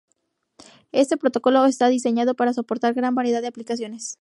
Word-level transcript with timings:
Este 0.91 1.15
protocolo 1.15 1.63
está 1.67 1.85
diseñado 1.87 2.33
para 2.35 2.53
soportar 2.53 2.95
gran 2.95 3.13
variedad 3.13 3.39
de 3.39 3.49
aplicaciones. 3.49 4.09